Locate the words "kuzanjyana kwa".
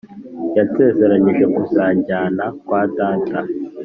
1.55-2.81